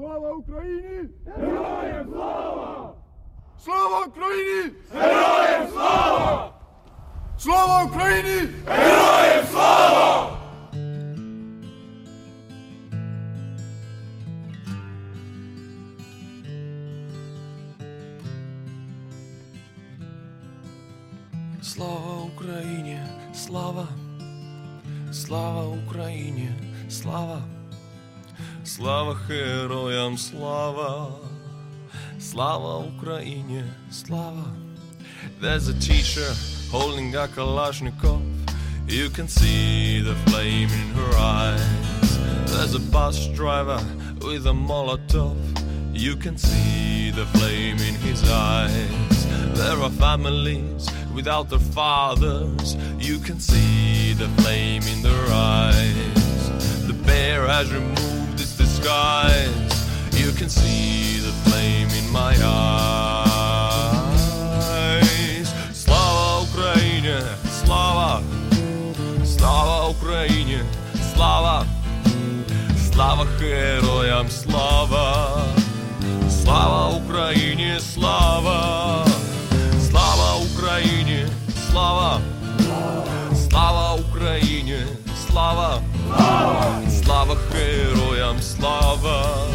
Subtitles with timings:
[0.00, 1.08] Слава Україні!
[1.36, 2.94] Героям слава!
[3.64, 4.72] Слава Україні!
[7.38, 8.48] Слава Україні!
[8.66, 10.36] Героям слава!
[21.62, 22.98] Слава Україні,
[23.34, 23.88] слава,
[25.12, 26.48] слава Україні,
[26.88, 27.42] слава,
[28.69, 31.07] слава героям, слава,
[32.19, 34.45] слава Україні, слава.
[35.41, 36.31] There's a teacher
[36.71, 38.21] holding a Kalashnikov.
[38.87, 42.09] You can see the flame in her eyes.
[42.51, 43.81] There's a bus driver
[44.21, 45.37] with a Molotov.
[45.93, 49.17] You can see the flame in his eyes.
[49.59, 52.75] There are families without their fathers.
[52.99, 56.41] You can see the flame in their eyes.
[56.89, 58.18] The bear has removed
[58.80, 59.50] disguise.
[60.12, 63.80] You can see the flame in my eyes.
[65.72, 68.22] Slava Ukraine, Slava,
[69.24, 70.60] Slava Україні,
[71.14, 71.66] слава,
[72.92, 75.44] слава героям, слава,
[76.42, 79.06] слава Україні, слава,
[79.88, 81.26] слава Україні,
[81.70, 82.20] слава,
[83.48, 84.78] слава Україні,
[85.26, 85.82] слава,
[87.02, 88.09] слава героям,
[88.60, 89.48] Slava,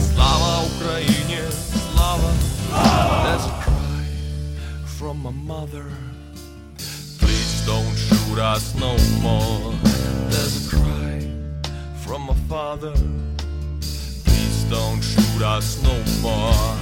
[0.00, 2.32] Slava Ukraine, Slava.
[2.66, 3.26] Slava.
[3.26, 4.04] There's a cry
[4.86, 5.86] from my mother.
[7.20, 9.72] Please don't shoot us no more.
[10.30, 11.30] There's a cry
[12.02, 12.92] from my father.
[14.24, 16.76] Please don't shoot us no more.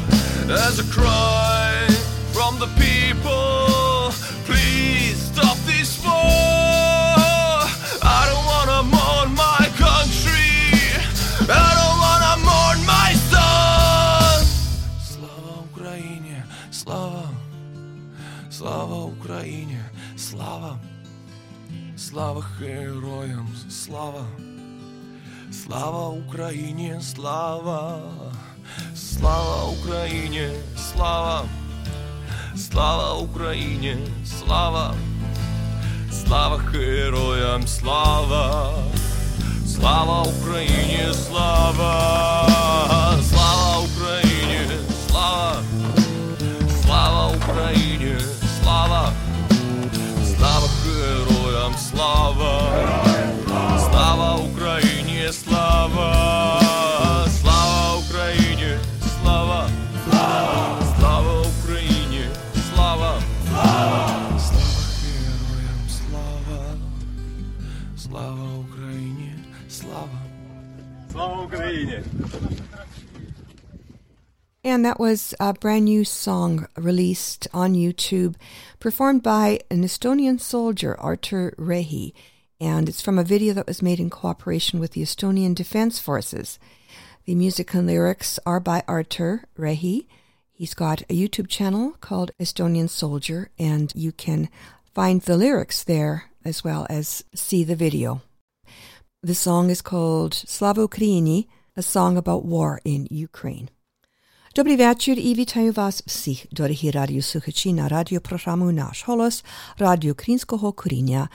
[0.47, 1.87] There's a cry
[2.33, 4.11] from the people.
[4.47, 5.29] Please
[22.61, 24.27] героям, слава,
[25.53, 28.01] слава Україні, слава,
[28.95, 31.45] слава Україні, слава,
[32.57, 34.95] слава Україні, слава,
[36.13, 38.75] слава героям, слава,
[39.67, 42.37] слава Україні, слава,
[52.36, 52.74] слава,
[53.80, 56.62] слава Україні, слава,
[57.42, 58.78] слава Україні,
[59.22, 59.70] слава,
[61.00, 62.26] слава Україні,
[62.74, 64.20] слава, слава
[65.04, 66.76] героям, слава,
[67.98, 69.34] слава Україні,
[69.70, 70.22] слава.
[71.12, 72.00] Слава Україні!
[74.64, 78.36] And that was a brand new song released on YouTube,
[78.79, 82.13] performed by an Estonian soldier, Artur Rehi.
[82.61, 86.59] And it's from a video that was made in cooperation with the Estonian Defense Forces.
[87.25, 90.07] The music and lyrics are by Artur Rehi.
[90.53, 94.49] He's got a YouTube channel called Estonian Soldier, and you can
[94.95, 98.23] find the lyrics there as well as see the video.
[99.23, 103.69] The song is called Slava Ukraini, a song about war in Ukraine.
[104.57, 109.43] Dobry wieczór i vas, Was wszystkich, drogi radiosłuchači, na radioprogramu Naš holos,
[109.79, 111.29] radio Krinskog korinja,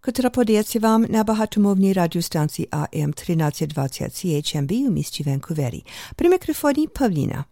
[0.00, 5.82] Kotra podjeci vám na bahatomovní radiostanci AM 1320 CHMB u místě Vancouveri.
[6.16, 7.44] Pri mikrofoni Pavlina.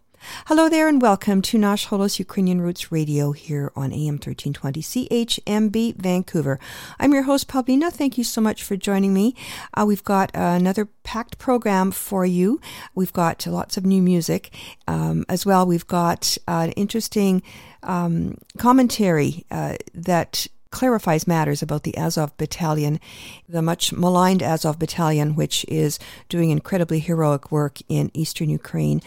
[0.47, 5.95] Hello there and welcome to Nash Holos Ukrainian Roots Radio here on AM 1320 CHMB
[5.95, 6.59] Vancouver.
[6.99, 7.89] I'm your host, Pavlina.
[7.89, 9.33] Thank you so much for joining me.
[9.73, 12.59] Uh, we've got uh, another packed program for you.
[12.95, 14.53] We've got lots of new music
[14.87, 15.65] um, as well.
[15.65, 17.41] We've got uh, an interesting
[17.83, 22.99] um, commentary uh, that clarifies matters about the Azov Battalion,
[23.47, 25.97] the much maligned Azov Battalion, which is
[26.27, 29.01] doing incredibly heroic work in eastern Ukraine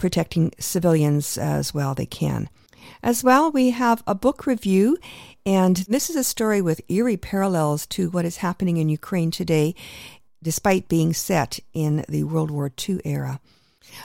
[0.00, 2.48] protecting civilians as well they can.
[3.02, 4.98] As well, we have a book review,
[5.46, 9.74] and this is a story with eerie parallels to what is happening in Ukraine today,
[10.42, 13.40] despite being set in the World War II era.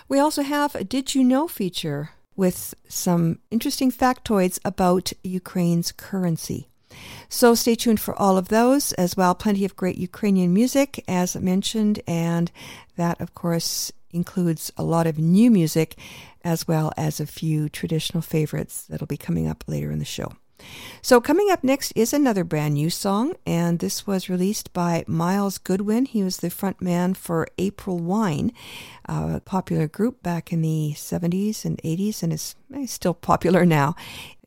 [0.07, 6.67] We also have a Did You Know feature with some interesting factoids about Ukraine's currency.
[7.29, 9.35] So stay tuned for all of those as well.
[9.35, 12.51] Plenty of great Ukrainian music, as mentioned, and
[12.95, 15.95] that, of course, includes a lot of new music
[16.43, 20.33] as well as a few traditional favorites that'll be coming up later in the show.
[21.01, 25.59] So, coming up next is another brand new song, and this was released by Myles
[25.59, 26.05] Goodwin.
[26.05, 28.51] He was the front man for April Wine,
[29.05, 32.55] a popular group back in the 70s and 80s, and is
[32.87, 33.95] still popular now.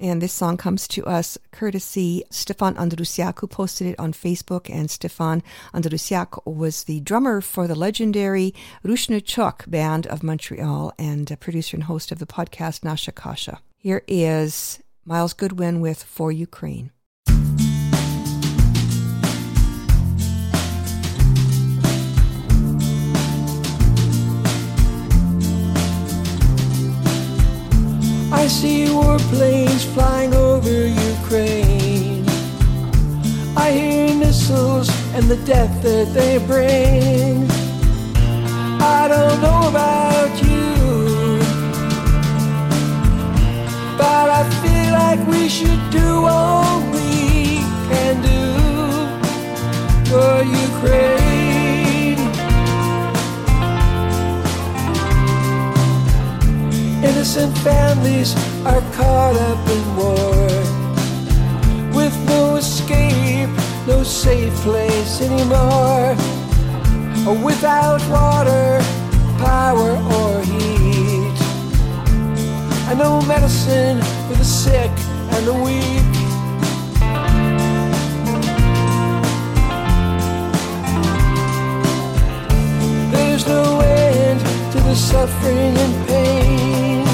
[0.00, 4.68] And this song comes to us courtesy Stefan Andrusiak, who posted it on Facebook.
[4.68, 5.42] And Stefan
[5.72, 8.54] Andrusiak was the drummer for the legendary
[8.84, 13.60] Rushnichok band of Montreal and a producer and host of the podcast Nasha Kasha.
[13.76, 16.90] Here is Myles Goodwin with For Ukraine.
[28.30, 32.26] I see warplanes flying over Ukraine.
[33.56, 37.50] I hear missiles and the death that they bring.
[38.82, 41.38] I don't know about you,
[43.96, 44.67] but I feel
[45.10, 48.44] like we should do all we can do
[50.10, 50.32] for
[50.68, 52.20] Ukraine.
[57.08, 58.30] Innocent families
[58.70, 60.46] are caught up in war
[61.98, 63.54] with no escape,
[63.86, 66.08] no safe place anymore.
[67.48, 68.66] Without water,
[69.48, 71.38] power, or heat.
[72.88, 74.00] And no medicine
[74.38, 74.92] the sick
[75.34, 76.12] and the weak.
[83.10, 84.40] There's no end
[84.72, 87.04] to the suffering and pain.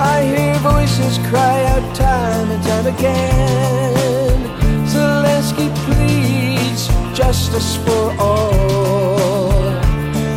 [0.00, 4.38] I hear voices cry out time and time again.
[4.86, 6.86] Zelensky pleads
[7.18, 9.50] justice for all.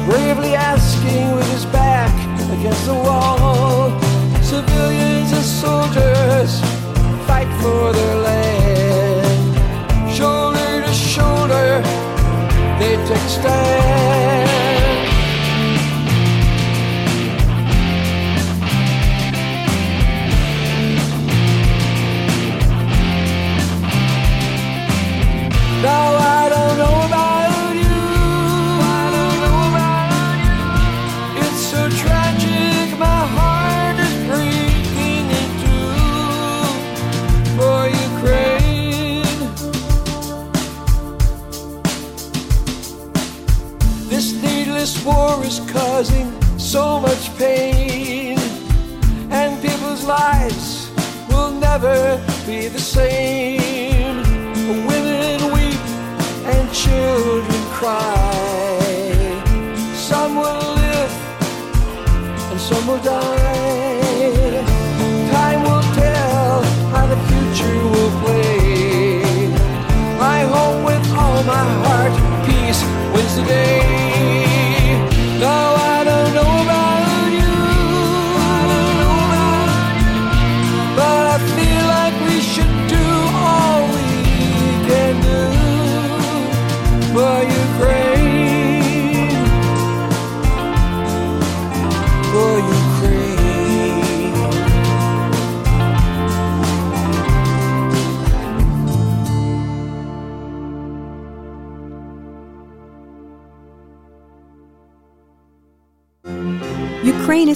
[0.08, 2.12] Bravely asking with his back
[2.58, 4.09] against the wall.
[4.50, 6.60] Civilians and soldiers
[7.28, 10.12] fight for their land.
[10.12, 11.84] Shoulder to shoulder,
[12.80, 14.49] they take stand.
[47.40, 48.38] Pain,
[49.32, 50.92] and people's lives
[51.30, 54.18] will never be the same.
[54.86, 55.84] Women weep
[56.54, 58.36] and children cry.
[59.96, 61.14] Some will live
[62.52, 63.49] and some will die.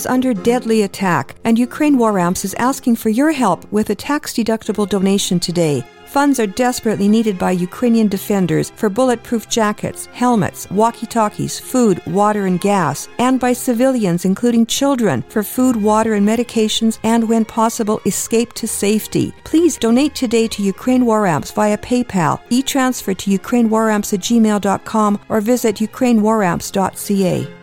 [0.03, 3.95] Is under deadly attack, and Ukraine War Amps is asking for your help with a
[3.95, 5.85] tax deductible donation today.
[6.05, 12.45] Funds are desperately needed by Ukrainian defenders for bulletproof jackets, helmets, walkie talkies, food, water,
[12.45, 18.01] and gas, and by civilians, including children, for food, water, and medications, and when possible,
[18.05, 19.33] escape to safety.
[19.45, 25.11] Please donate today to Ukraine War Amps via PayPal, e transfer to UkraineWarAmps at gmail.com,
[25.29, 27.62] or visit UkraineWarAmps.ca.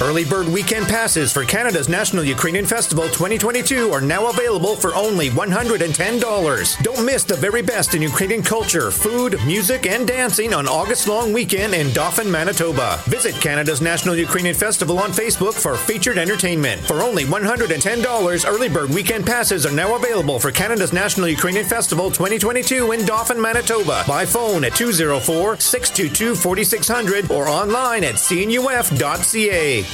[0.00, 5.28] Early bird weekend passes for Canada's National Ukrainian Festival 2022 are now available for only
[5.28, 6.82] $110.
[6.84, 11.32] Don't miss the very best in Ukrainian culture, food, music, and dancing on August long
[11.32, 13.00] weekend in Dauphin, Manitoba.
[13.06, 16.80] Visit Canada's National Ukrainian Festival on Facebook for featured entertainment.
[16.82, 22.08] For only $110, early bird weekend passes are now available for Canada's National Ukrainian Festival
[22.12, 29.87] 2022 in Dauphin, Manitoba by phone at 204 622 4600 or online at cnuf.ca.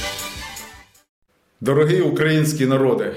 [1.61, 3.11] Дорогі українські народи,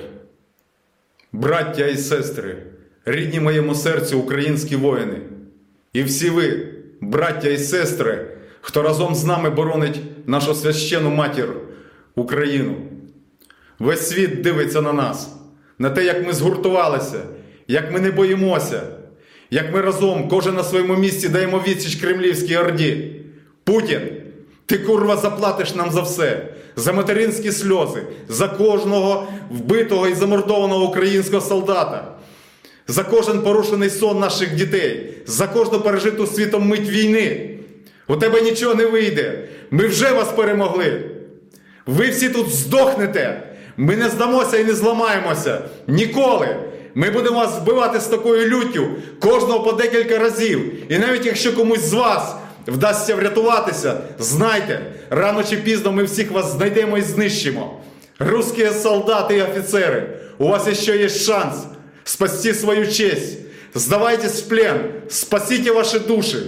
[1.33, 2.57] браття і сестри,
[3.05, 5.21] рідні моєму серцю українські воїни,
[5.93, 6.69] і всі ви,
[7.01, 8.27] браття і сестри,
[8.61, 11.49] хто разом з нами боронить нашу священну матір
[12.15, 12.77] Україну.
[13.79, 15.37] Весь світ дивиться на нас,
[15.79, 17.21] на те, як ми згуртувалися,
[17.69, 18.83] як ми не боїмося,
[19.51, 23.15] як ми разом, кожен на своєму місці даємо відсіч кремлівській орді.
[23.65, 24.01] Путін,
[24.69, 26.47] ти курва заплатиш нам за все,
[26.77, 32.05] за материнські сльози, за кожного вбитого і замордованого українського солдата,
[32.89, 37.51] за кожен порушений сон наших дітей, за кожну пережиту світом мить війни.
[38.09, 39.49] У тебе нічого не вийде.
[39.71, 41.05] Ми вже вас перемогли.
[41.87, 43.43] Ви всі тут здохнете.
[43.77, 45.61] Ми не здамося і не зламаємося.
[45.87, 46.57] Ніколи.
[46.95, 48.89] Ми будемо вас вбивати з такою люттю
[49.21, 50.93] кожного по декілька разів.
[50.93, 52.35] І навіть якщо комусь з вас
[52.69, 57.81] вдасться врятуватися, знайте, рано чи пізно ми всіх вас знайдемо і знищимо.
[58.19, 61.57] Русські солдати і офіцери, у вас ще є шанс
[62.05, 63.39] спасти свою честь.
[63.75, 66.39] Здавайтесь в плен, спасіть ваші душі.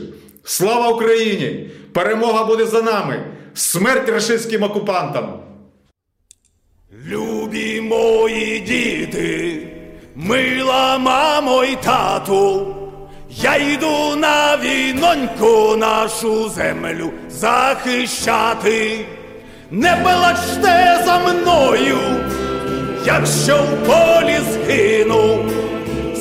[0.44, 1.70] Слава Україні!
[1.92, 3.24] Перемога буде за нами!
[3.54, 5.40] Смерть рашистським окупантам!
[7.06, 9.66] Любі мої діти,
[10.14, 12.74] мила мамо й тату,
[13.36, 19.04] я йду на війноньку нашу землю захищати.
[19.70, 21.98] Не плачте за мною,
[23.06, 25.44] якщо в полі згину,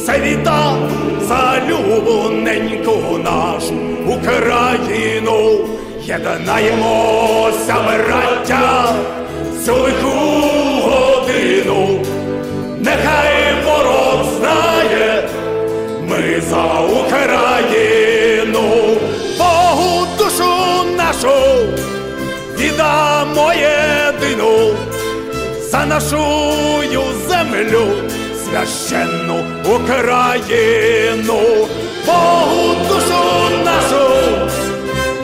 [0.05, 0.75] це віта
[1.21, 3.73] за любоненьку нашу
[4.07, 5.65] Україну.
[6.01, 8.93] Єднаємося, браття,
[9.65, 10.09] цю лиху
[10.81, 11.99] годину,
[12.79, 13.48] нехай
[16.19, 18.61] ми за Україну,
[19.37, 20.49] Богу душу
[20.97, 21.35] нашу
[22.57, 24.75] віддамо єдину
[25.71, 26.25] за нашу
[27.27, 27.87] землю,
[28.45, 31.39] священну Україну,
[32.05, 33.23] Богу душу
[33.65, 34.09] нашу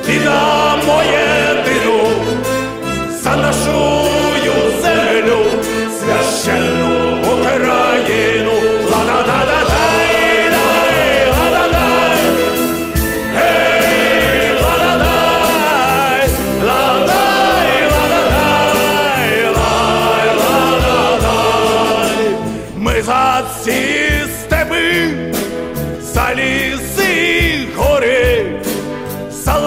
[0.08, 2.10] віддамо єдину
[3.24, 4.15] за нашу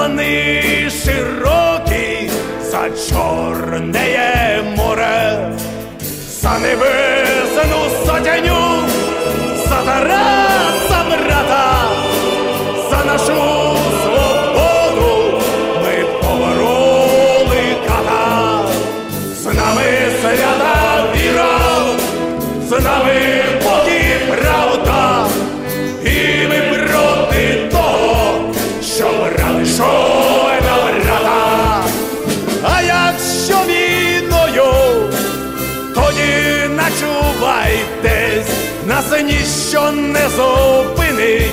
[0.09, 2.31] за лани широкі,
[2.63, 5.53] за чорне море,
[6.41, 8.89] за небесну сотню,
[9.69, 11.89] за Тараса брата,
[12.91, 13.58] за нашу
[40.39, 41.53] зупинить.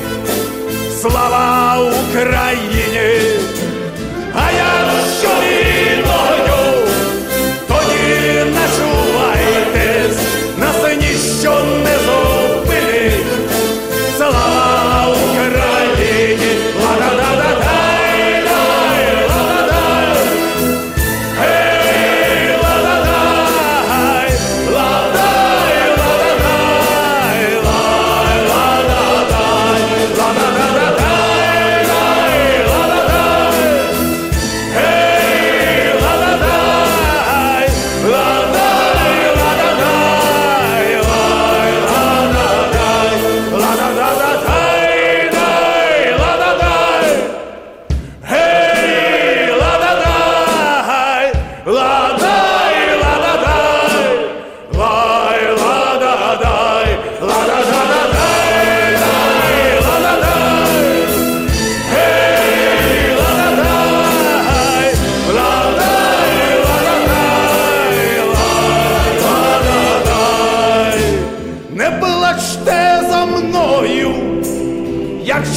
[1.02, 3.12] Слава Україні!
[4.36, 5.75] А якщо війною,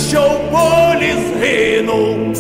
[0.09, 2.39] що в полі згинув,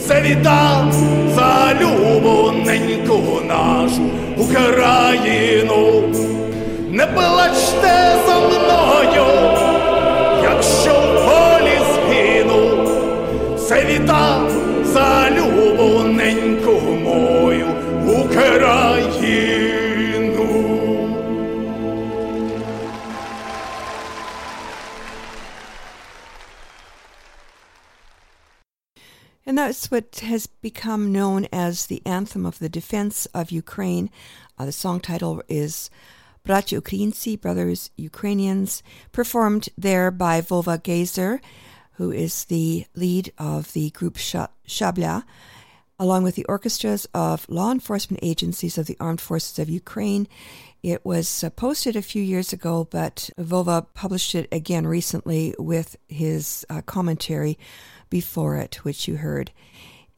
[0.00, 0.92] це віддав
[1.34, 4.02] за любоненьку нашу
[4.36, 6.02] Україну,
[6.90, 9.26] не плачте за мною,
[10.42, 12.88] якщо в полі згинув,
[13.68, 14.51] це віта.
[29.72, 34.10] That's what has become known as the anthem of the defense of Ukraine.
[34.58, 35.88] Uh, the song title is
[36.46, 41.40] Bracia Ukrainci, Brothers Ukrainians, performed there by Vova Gazer,
[41.92, 45.24] who is the lead of the group Sha- Shabla,
[45.98, 50.28] along with the orchestras of law enforcement agencies of the Armed Forces of Ukraine.
[50.82, 55.96] It was uh, posted a few years ago, but Vova published it again recently with
[56.08, 57.58] his uh, commentary
[58.12, 59.50] before it, which you heard.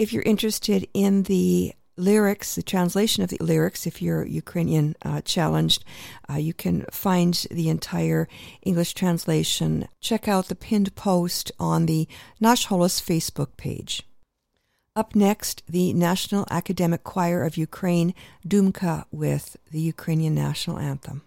[0.01, 5.21] If you're interested in the lyrics, the translation of the lyrics, if you're Ukrainian uh,
[5.21, 5.85] challenged,
[6.29, 8.27] uh, you can find the entire
[8.63, 9.87] English translation.
[10.01, 12.09] Check out the pinned post on the
[12.41, 14.03] Nash Holos Facebook page.
[14.97, 18.13] Up next, the National Academic Choir of Ukraine,
[18.47, 21.23] Dumka, with the Ukrainian National Anthem.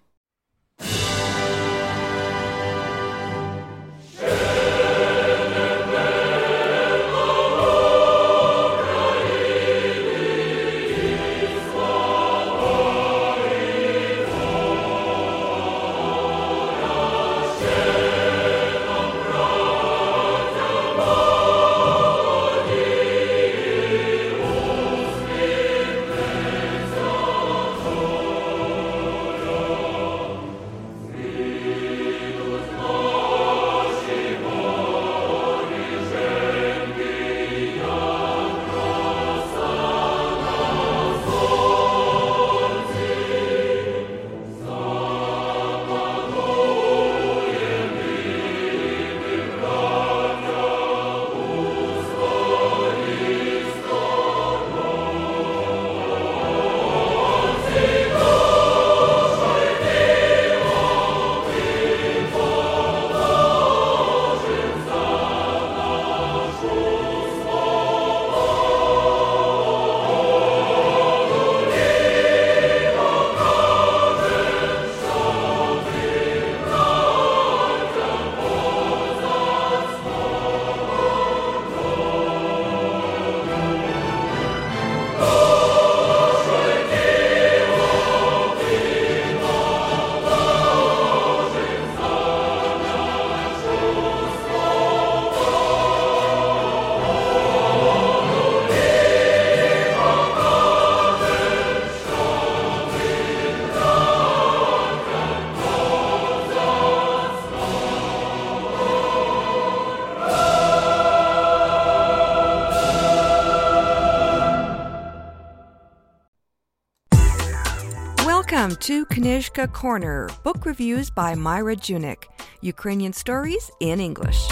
[118.67, 122.25] Welcome to Knyzhka Corner, book reviews by Myra Junyk,
[122.59, 124.45] Ukrainian stories in English.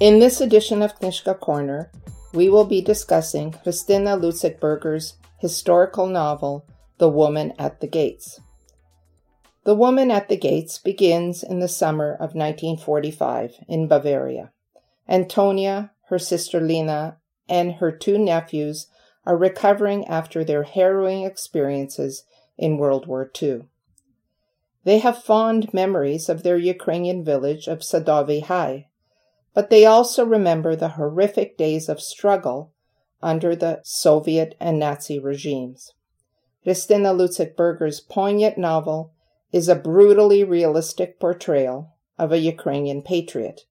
[0.00, 1.90] In this edition of Knyzhka Corner,
[2.32, 6.64] we will be discussing Chrystyna Lucyk-Berger's historical novel,
[6.96, 8.40] The Woman at the Gates.
[9.64, 14.50] The Woman at the Gates begins in the summer of 1945 in Bavaria.
[15.06, 17.17] Antonia, her sister Lena,
[17.48, 18.86] and her two nephews
[19.24, 22.24] are recovering after their harrowing experiences
[22.56, 23.62] in World War II.
[24.84, 28.88] They have fond memories of their Ukrainian village of Sadovy High,
[29.54, 32.72] but they also remember the horrific days of struggle
[33.22, 35.92] under the Soviet and Nazi regimes.
[36.64, 39.12] Chrystyna Lucyk-Berger's poignant novel
[39.52, 43.62] is a brutally realistic portrayal of a Ukrainian patriot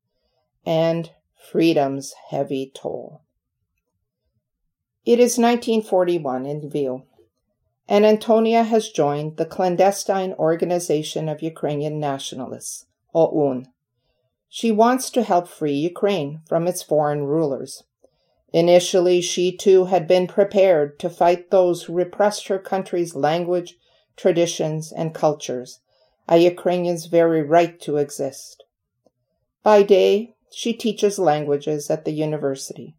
[0.66, 3.22] and freedom's heavy toll.
[5.08, 7.04] It is 1941 in Lviv,
[7.88, 13.68] and Antonia has joined the clandestine Organization of Ukrainian Nationalists, OUN.
[14.50, 17.84] She wants to help free Ukraine from its foreign rulers.
[18.52, 23.78] Initially, she too had been prepared to fight those who repressed her country's language,
[24.18, 25.80] traditions, and cultures,
[26.28, 28.66] a Ukrainian's very right to exist.
[29.64, 32.98] By day, she teaches languages at the university,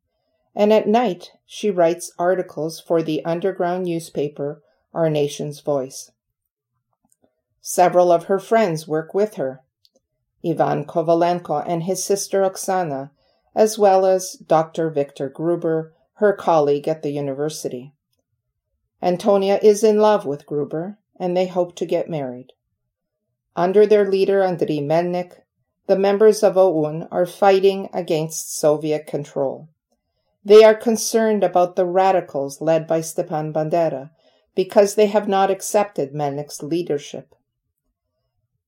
[0.55, 6.11] and at night, she writes articles for the underground newspaper Our Nation's Voice.
[7.61, 9.63] Several of her friends work with her.
[10.45, 13.11] Ivan Kovalenko and his sister Oksana,
[13.55, 14.89] as well as Dr.
[14.91, 17.93] Victor Gruber, her colleague at the university.
[19.03, 22.53] Antonia is in love with Gruber, and they hope to get married.
[23.55, 25.43] Under their leader Andriy Melnik,
[25.87, 29.69] the members of OUN are fighting against Soviet control.
[30.49, 34.13] They are concerned about the radicals led by Stepan Bandera
[34.55, 37.35] because they have not accepted Melnik's leadership.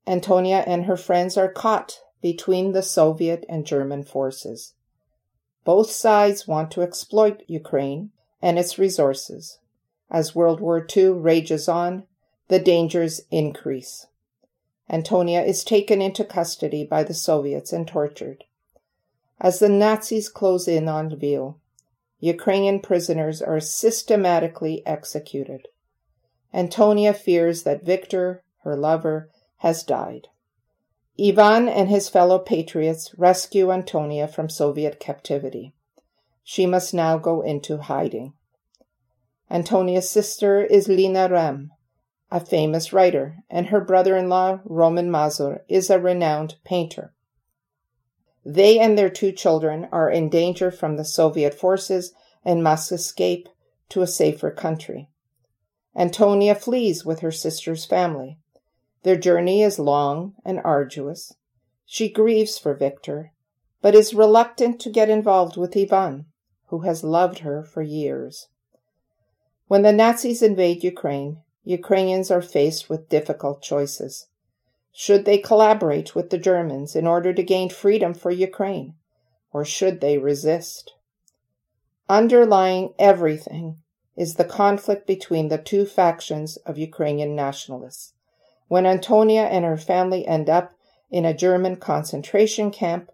[0.07, 4.75] Antonia and her friends are caught between the Soviet and German forces.
[5.65, 8.11] Both sides want to exploit Ukraine
[8.43, 9.59] and its resources.
[10.11, 12.03] As World War II rages on,
[12.49, 14.07] the dangers increase.
[14.91, 18.45] Antonia is taken into custody by the Soviets and tortured.
[19.41, 21.55] As the Nazis close in on Lviv,
[22.21, 25.69] Ukrainian prisoners are systematically executed.
[26.53, 30.29] Antonia fears that Victor, her lover, has died.
[31.19, 35.75] Ivan and his fellow patriots rescue Antonia from Soviet captivity.
[36.45, 38.35] She must now go into hiding.
[39.51, 41.73] Antonia's sister is Lina Rem,
[42.31, 47.13] a famous writer, and her brother in law, Roman Mazur, is a renowned painter.
[48.45, 52.13] They and their two children are in danger from the Soviet forces
[52.45, 53.49] and must escape
[53.91, 55.09] to a safer country.
[55.97, 58.39] Antonia flees with her sister's family.
[59.03, 61.35] Their journey is long and arduous.
[61.85, 63.33] She grieves for Victor,
[63.83, 66.27] but is reluctant to get involved with Ivan,
[66.69, 68.49] who has loved her for years.
[69.67, 74.29] When the Nazis invade Ukraine, Ukrainians are faced with difficult choices.
[74.93, 78.95] Should they collaborate with the Germans in order to gain freedom for Ukraine,
[79.53, 80.95] or should they resist?
[82.09, 83.79] Underlying everything
[84.17, 88.13] is the conflict between the two factions of Ukrainian nationalists.
[88.69, 90.75] When Antonia and her family end up
[91.11, 93.11] in a German concentration camp,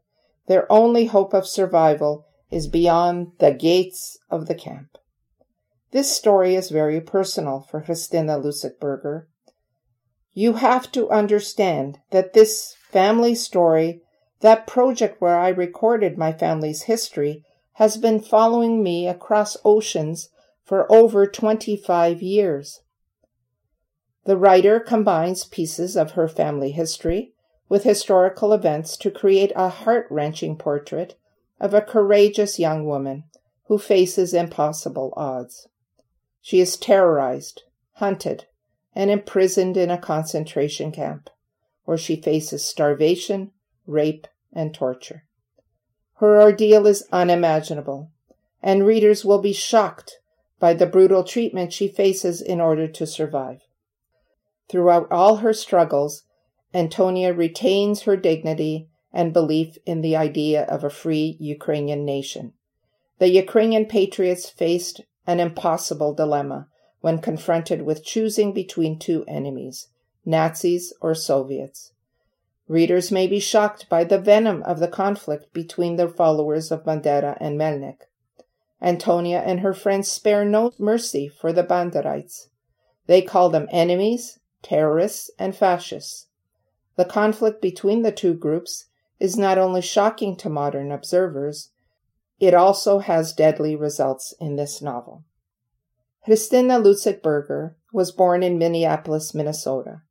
[0.48, 4.98] their only hope of survival is beyond the gates of the camp.
[5.92, 9.28] This story is very personal for Chrystyna Lucyk-Berger.
[10.38, 14.02] You have to understand that this family story,
[14.40, 17.42] that project where I recorded my family's history,
[17.76, 20.28] has been following me across oceans
[20.62, 22.82] for over 25 years.
[24.26, 27.32] The writer combines pieces of her family history
[27.70, 31.14] with historical events to create a heart wrenching portrait
[31.58, 33.24] of a courageous young woman
[33.68, 35.66] who faces impossible odds.
[36.42, 37.62] She is terrorized,
[37.94, 38.44] hunted,
[38.96, 41.28] and imprisoned in a concentration camp,
[41.84, 43.52] where she faces starvation,
[43.86, 45.24] rape, and torture.
[46.14, 48.10] Her ordeal is unimaginable,
[48.62, 50.16] and readers will be shocked
[50.58, 53.60] by the brutal treatment she faces in order to survive.
[54.70, 56.22] Throughout all her struggles,
[56.72, 62.54] Antonia retains her dignity and belief in the idea of a free Ukrainian nation.
[63.18, 66.68] The Ukrainian patriots faced an impossible dilemma
[67.00, 69.88] when confronted with choosing between two enemies,
[70.24, 71.92] Nazis or Soviets.
[72.68, 77.36] Readers may be shocked by the venom of the conflict between the followers of Bandera
[77.40, 78.08] and Melnik.
[78.82, 82.48] Antonia and her friends spare no mercy for the Banderites.
[83.06, 86.26] They call them enemies terrorists, and fascists.
[86.96, 88.86] The conflict between the two groups
[89.20, 91.70] is not only shocking to modern observers,
[92.40, 95.22] it also has deadly results in this novel.
[96.26, 100.02] Chrystyna Lucyk-Berger was born in Minneapolis, Minnesota.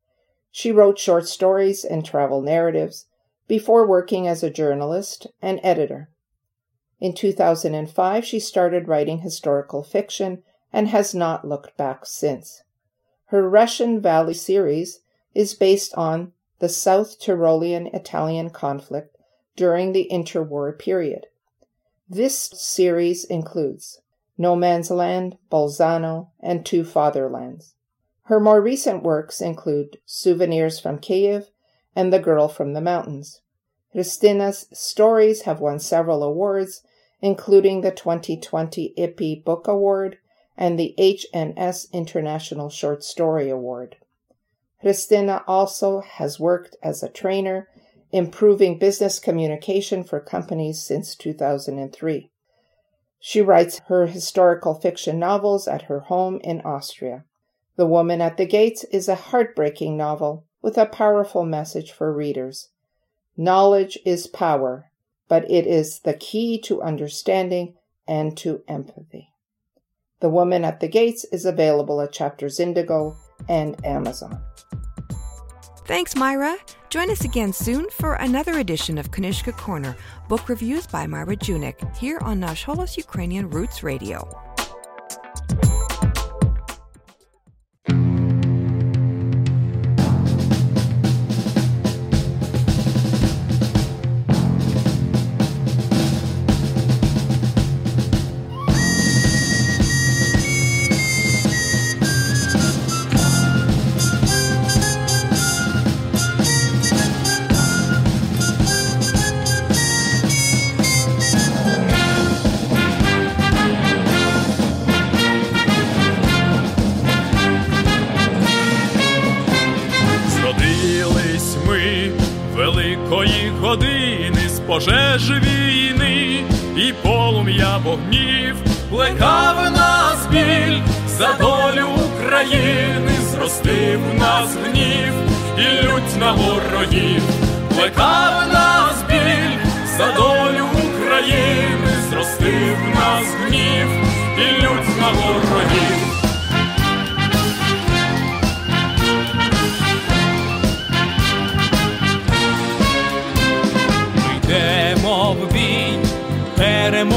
[0.49, 3.07] She wrote short stories and travel narratives
[3.49, 6.09] before working as a journalist and editor.
[7.01, 12.63] In 2005, she started writing historical fiction and has not looked back since.
[13.25, 15.01] Her Reschen Valley series
[15.33, 19.17] is based on the South Tyrolean Italian conflict
[19.57, 21.27] during the interwar period.
[22.07, 23.99] This series includes
[24.37, 27.75] No Man's Land, Bolzano, and Two Fatherlands.
[28.23, 31.51] Her more recent works include Souvenirs from Kiev
[31.95, 33.41] and The Girl from the Mountains.
[33.93, 36.83] Chrystyna's stories have won several awards,
[37.21, 40.17] including the 2020 IPPY Book Award
[40.57, 43.97] and the HNS International Short Story Award.
[44.83, 47.69] Chrystyna also has worked as a trainer,
[48.11, 52.29] improving business communication for companies since 2003.
[53.27, 57.23] She writes her historical fiction novels at her home in Austria.
[57.75, 62.69] The Woman at the Gates is a heartbreaking novel with a powerful message for readers.
[63.35, 64.91] Knowledge is power,
[65.27, 67.73] but it is the key to understanding
[68.07, 69.31] and to empathy.
[70.19, 73.17] The Woman at the Gates is available at Chapters Indigo
[73.49, 74.39] and Amazon.
[75.85, 76.57] Thanks, Myra.
[76.89, 79.95] Join us again soon for another edition of Knyzhka Corner,
[80.27, 84.44] book reviews by Myra Junyk, here on Nash Holos Ukrainian Roots Radio.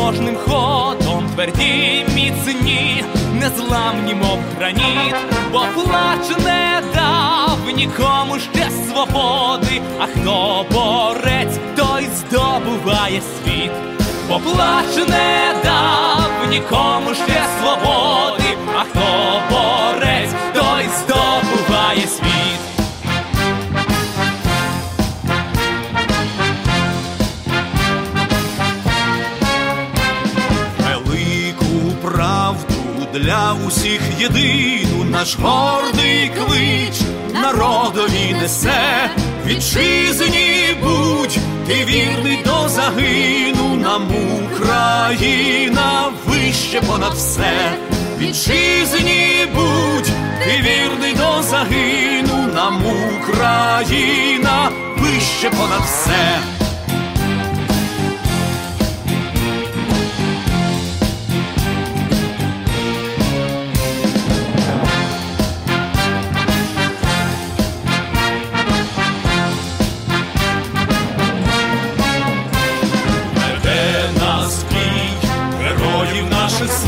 [0.08, 3.04] Переможним ходом, тверді міцні,
[3.40, 5.14] незламні, мов граніт,
[5.52, 13.70] бо плач не дав нікому ще свободи, а хто борець, той здобуває світ,
[14.28, 22.67] бо плач не дав нікому ще свободи, а хто борець, той здобуває світ.
[33.68, 37.00] Усіх єдину наш гордий клич
[37.42, 39.10] народові несе.
[39.46, 44.02] Вітчизні будь ти вірний до загину нам
[44.52, 47.78] Україна вище понад все.
[48.18, 50.10] Вітчизні будь
[50.44, 56.57] ти вірний до загину нам Україна вище понад все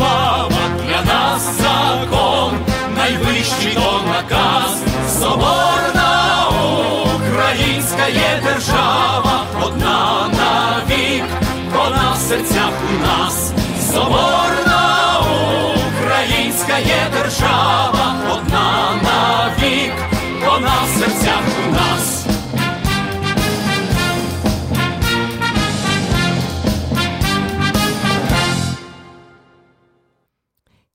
[0.00, 2.52] слава, для нас закон,
[2.96, 4.82] найвищий то наказ,
[5.20, 6.48] соборна
[7.14, 11.24] українська є держава, одна навік,
[11.72, 13.52] вона в серцях у нас,
[13.92, 15.20] соборна
[15.88, 19.92] українська є держава, одна навік,
[20.46, 22.29] вона в серцях у нас.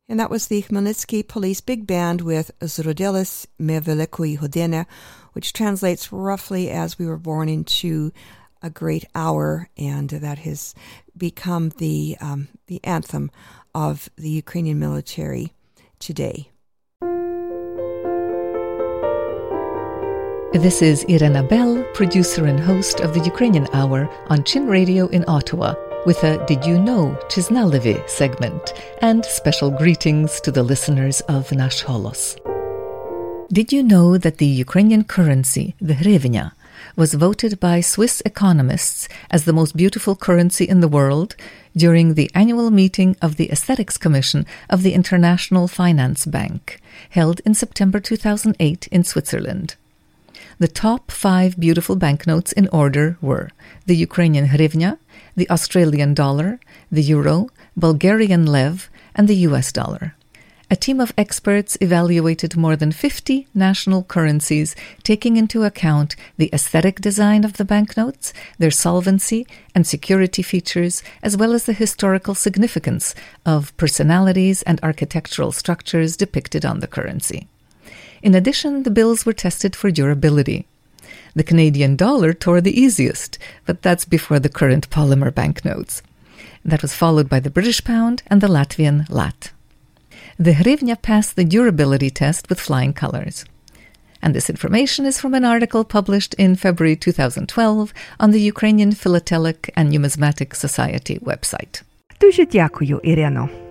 [0.08, 4.86] And that was the Khmelnytsky Police Big Band with Zrodilis Me Velikui Hodina,
[5.34, 8.12] which translates roughly as we were born into
[8.62, 10.76] a great hour, and that has
[11.18, 13.32] become the um, the anthem
[13.74, 15.54] of the Ukrainian military
[16.00, 16.50] today.
[20.54, 25.26] This is Irena Bell, producer and host of the Ukrainian Hour on Chin Radio in
[25.28, 25.74] Ottawa,
[26.06, 31.84] with a Did You Know Chiznalevi segment and special greetings to the listeners of Nash
[31.84, 32.38] Holos.
[33.52, 36.52] Did you know that the Ukrainian currency, the hryvnia,
[36.96, 41.36] was voted by Swiss economists as the most beautiful currency in the world
[41.76, 47.54] during the annual meeting of the Aesthetics Commission of the International Finance Bank, held in
[47.56, 49.76] September 2008 in Switzerland.
[50.58, 53.50] The top five beautiful banknotes in order were
[53.88, 54.98] the Ukrainian hryvnia,
[55.36, 56.60] the Australian dollar,
[56.92, 60.16] the euro, Bulgarian lev, and the US dollar.
[60.72, 67.00] A team of experts evaluated more than 50 national currencies, taking into account the aesthetic
[67.02, 69.46] design of the banknotes, their solvency
[69.76, 73.14] and security features, as well as the historical significance
[73.46, 77.48] of personalities and architectural structures depicted on the currency.
[78.24, 80.66] In addition, the bills were tested for durability.
[81.35, 86.03] The Canadian dollar tore the easiest, but that's before the current polymer banknotes.
[86.65, 89.53] That was followed by the British pound and the Latvian lat.
[90.39, 93.45] The hryvnia passed the durability test with flying colors.
[94.23, 99.71] And this information is from an article published in February 2012 on the Ukrainian Philatelic
[99.77, 101.83] and Numismatic Society website.
[102.21, 103.64] Дуже дякую, Ірино.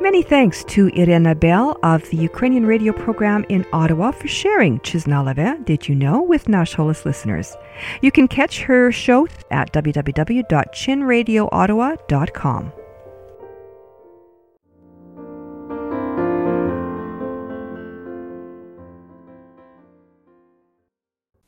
[0.00, 5.64] Many thanks to Irena Bell of the Ukrainian radio program in Ottawa for sharing Chiznaleve,
[5.64, 7.56] Did You Know, with Holos listeners.
[8.02, 12.72] You can catch her show at www.chinradioottawa.com.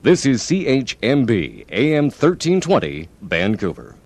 [0.07, 3.97] This is CHMB AM 1320, Vancouver.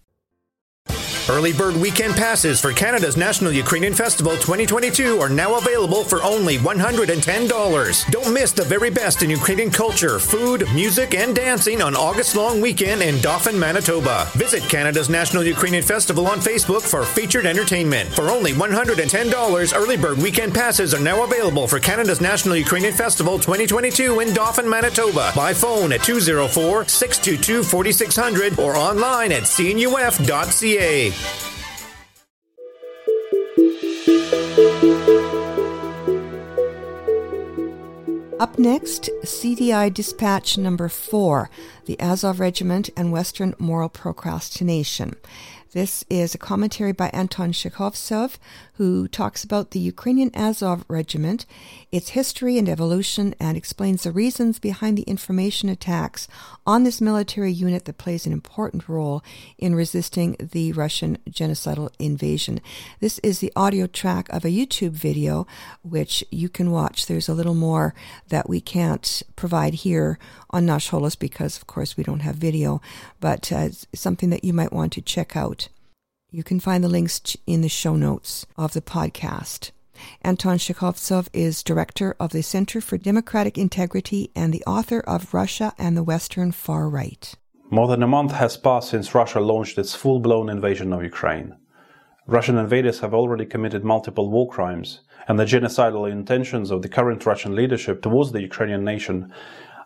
[1.30, 6.58] Early bird weekend passes for Canada's National Ukrainian Festival 2022 are now available for only
[6.58, 8.10] $110.
[8.10, 12.60] Don't miss the very best in Ukrainian culture, food, music, and dancing on August long
[12.60, 14.28] weekend in Dauphin, Manitoba.
[14.32, 18.08] Visit Canada's National Ukrainian Festival on Facebook for featured entertainment.
[18.08, 23.38] For only $110, early bird weekend passes are now available for Canada's National Ukrainian Festival
[23.38, 31.19] 2022 in Dauphin, Manitoba by phone at 204 622 4600 or online at cnuf.ca.
[38.40, 41.50] Up next, CDI Dispatch Number 4
[41.84, 45.14] The Azov Regiment and Western Moral Procrastination.
[45.72, 48.38] This is a commentary by Anton Shekhovtsov,
[48.72, 51.46] who talks about the Ukrainian Azov Regiment,
[51.92, 56.26] its history and evolution, and explains the reasons behind the information attacks
[56.66, 59.22] on this military unit that plays an important role
[59.58, 62.60] in resisting the Russian genocidal invasion.
[62.98, 65.46] This is the audio track of a YouTube video,
[65.82, 67.06] which you can watch.
[67.06, 67.94] There's a little more
[68.26, 70.18] that we can't provide here
[70.50, 72.80] on Nash because, of course, we don't have video,
[73.20, 75.59] but uh, something that you might want to check out.
[76.32, 79.72] You can find the links in the show notes of the podcast.
[80.22, 85.72] Anton Shekhovtsov is director of the Center for Democratic Integrity and the author of Russia
[85.76, 87.34] and the Western Far Right.
[87.68, 91.56] More than a month has passed since Russia launched its full blown invasion of Ukraine.
[92.28, 97.26] Russian invaders have already committed multiple war crimes, and the genocidal intentions of the current
[97.26, 99.32] Russian leadership towards the Ukrainian nation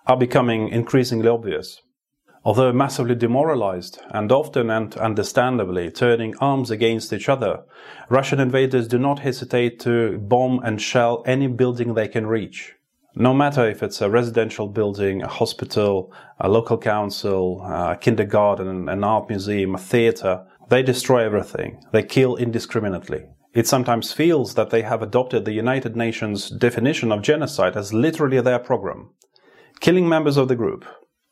[0.06, 1.80] are becoming increasingly obvious.
[2.46, 7.62] Although massively demoralized and often and understandably turning arms against each other,
[8.10, 12.74] Russian invaders do not hesitate to bomb and shell any building they can reach.
[13.16, 19.04] No matter if it's a residential building, a hospital, a local council, a kindergarten, an
[19.04, 21.82] art museum, a theater, they destroy everything.
[21.92, 23.24] They kill indiscriminately.
[23.54, 28.40] It sometimes feels that they have adopted the United Nations definition of genocide as literally
[28.40, 29.10] their program.
[29.80, 30.84] Killing members of the group.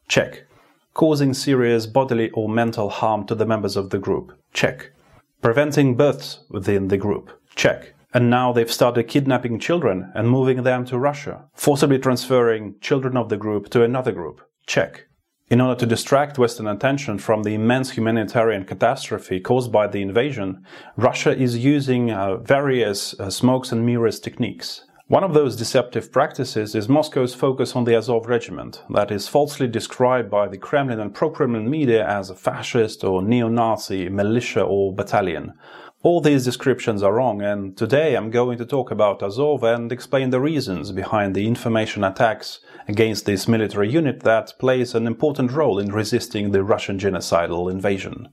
[0.09, 0.47] Check
[0.95, 4.33] causing serious bodily or mental harm to the members of the group.
[4.53, 4.93] Check.
[5.41, 7.31] Preventing births within the group.
[7.55, 7.95] Check.
[8.15, 13.29] And now they've started kidnapping children and moving them to Russia, forcibly transferring children of
[13.29, 14.43] the group to another group.
[14.67, 15.07] Check.
[15.49, 20.65] In order to distract Western attention from the immense humanitarian catastrophe caused by the invasion,
[20.97, 24.85] Russia is using uh, various uh, smokes and mirrors techniques.
[25.13, 29.69] One of those deceptive practices is Moscow's focus on the Azov regiment, that is falsely
[29.69, 35.53] described by the Kremlin and pro-Kremlin media as a fascist or neo-Nazi militia or battalion.
[36.03, 40.31] All these descriptions are wrong, and today I'm going to talk about Azov and explain
[40.31, 45.79] the reasons behind the information attacks against this military unit that plays an important role
[45.79, 48.31] in resisting the Russian genocidal invasion.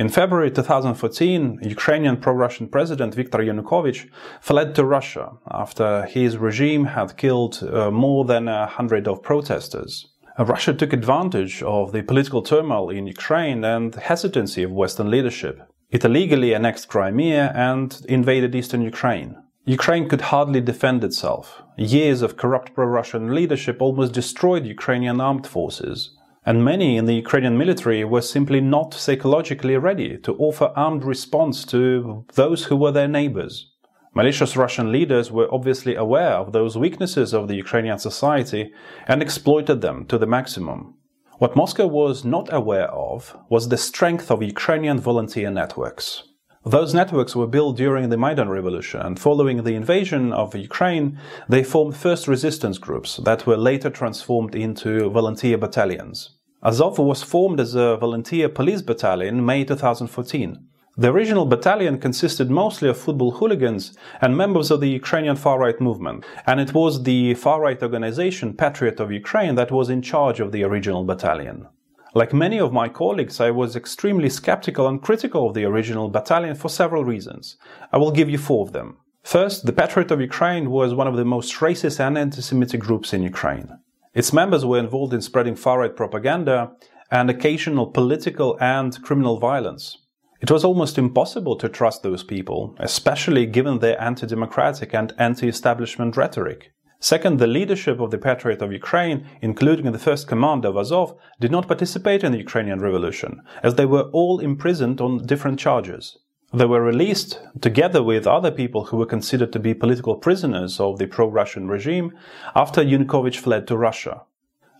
[0.00, 4.08] In February 2014, Ukrainian pro-Russian President Viktor Yanukovych
[4.40, 10.06] fled to Russia after his regime had killed uh, more than a hundred of protesters.
[10.38, 15.60] Russia took advantage of the political turmoil in Ukraine and hesitancy of Western leadership.
[15.90, 19.36] It illegally annexed Crimea and invaded eastern Ukraine.
[19.66, 21.62] Ukraine could hardly defend itself.
[21.76, 27.58] Years of corrupt pro-Russian leadership almost destroyed Ukrainian armed forces and many in the Ukrainian
[27.58, 33.08] military were simply not psychologically ready to offer armed response to those who were their
[33.08, 33.70] neighbors.
[34.14, 38.72] Malicious Russian leaders were obviously aware of those weaknesses of the Ukrainian society
[39.06, 40.94] and exploited them to the maximum.
[41.38, 46.24] What Moscow was not aware of was the strength of Ukrainian volunteer networks.
[46.66, 51.62] Those networks were built during the Maidan Revolution, and following the invasion of Ukraine, they
[51.62, 56.36] formed first resistance groups that were later transformed into volunteer battalions.
[56.62, 60.58] Azov was formed as a volunteer police battalion in May 2014.
[60.94, 66.22] The original battalion consisted mostly of football hooligans and members of the Ukrainian far-right movement,
[66.46, 70.62] and it was the far-right organization Patriot of Ukraine that was in charge of the
[70.62, 71.66] original battalion.
[72.14, 76.56] Like many of my colleagues, I was extremely skeptical and critical of the original battalion
[76.56, 77.56] for several reasons.
[77.90, 78.98] I will give you four of them.
[79.22, 83.22] First, the Patriot of Ukraine was one of the most racist and anti-Semitic groups in
[83.22, 83.78] Ukraine.
[84.12, 86.72] Its members were involved in spreading far-right propaganda
[87.10, 89.98] and occasional political and criminal violence.
[90.40, 95.48] It was almost impossible to trust those people, especially given their anti democratic and anti
[95.48, 96.72] establishment rhetoric.
[96.98, 101.50] Second, the leadership of the Patriot of Ukraine, including the first commander of Azov, did
[101.50, 106.18] not participate in the Ukrainian revolution, as they were all imprisoned on different charges.
[106.52, 110.98] They were released, together with other people who were considered to be political prisoners of
[110.98, 112.12] the pro-Russian regime,
[112.56, 114.22] after Yanukovych fled to Russia.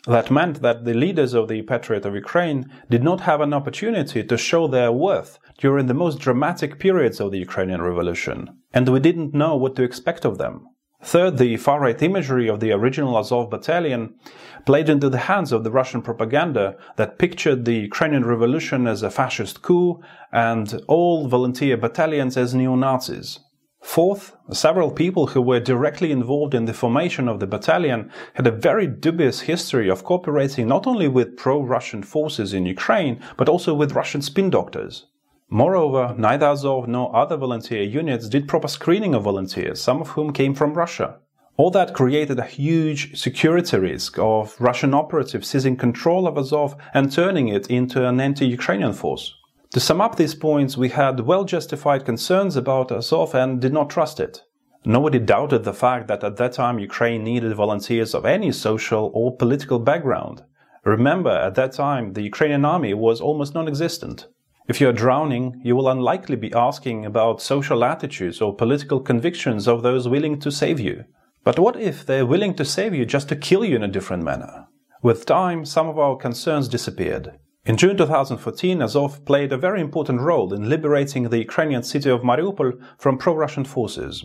[0.07, 4.25] That meant that the leaders of the Patriot of Ukraine did not have an opportunity
[4.25, 8.99] to show their worth during the most dramatic periods of the Ukrainian revolution, and we
[8.99, 10.67] didn't know what to expect of them.
[11.03, 14.15] Third, the far right imagery of the original Azov battalion
[14.65, 19.11] played into the hands of the Russian propaganda that pictured the Ukrainian revolution as a
[19.11, 20.01] fascist coup
[20.33, 23.41] and all volunteer battalions as neo Nazis.
[23.81, 28.51] Fourth, several people who were directly involved in the formation of the battalion had a
[28.51, 33.73] very dubious history of cooperating not only with pro Russian forces in Ukraine, but also
[33.73, 35.07] with Russian spin doctors.
[35.49, 40.33] Moreover, neither Azov nor other volunteer units did proper screening of volunteers, some of whom
[40.33, 41.20] came from Russia.
[41.61, 47.13] All that created a huge security risk of Russian operatives seizing control of Azov and
[47.13, 49.35] turning it into an anti Ukrainian force.
[49.75, 53.91] To sum up these points, we had well justified concerns about Azov and did not
[53.91, 54.43] trust it.
[54.87, 59.37] Nobody doubted the fact that at that time Ukraine needed volunteers of any social or
[59.37, 60.43] political background.
[60.87, 64.29] Remember, at that time, the Ukrainian army was almost non existent.
[64.67, 69.69] If you are drowning, you will unlikely be asking about social attitudes or political convictions
[69.69, 71.05] of those willing to save you.
[71.43, 74.23] But what if they're willing to save you just to kill you in a different
[74.23, 74.67] manner?
[75.03, 77.39] With time, some of our concerns disappeared.
[77.65, 82.21] In June 2014, Azov played a very important role in liberating the Ukrainian city of
[82.21, 84.25] Mariupol from pro Russian forces.